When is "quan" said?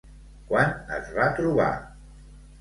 0.51-0.71